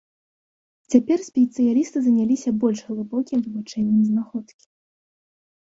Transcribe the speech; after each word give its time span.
Цяпер 0.93 1.19
спецыялісты 1.29 1.97
заняліся 2.07 2.49
больш 2.65 2.79
глыбокім 2.89 3.39
вывучэннем 3.47 3.99
знаходкі. 4.09 4.63